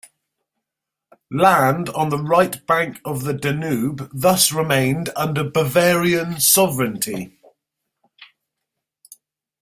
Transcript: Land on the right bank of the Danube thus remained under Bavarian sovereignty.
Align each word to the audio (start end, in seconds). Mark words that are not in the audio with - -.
Land 1.29 1.89
on 1.89 2.09
the 2.09 2.17
right 2.17 2.65
bank 2.65 2.99
of 3.05 3.23
the 3.23 3.35
Danube 3.35 4.09
thus 4.11 4.51
remained 4.51 5.11
under 5.15 5.47
Bavarian 5.47 6.39
sovereignty. 6.39 7.37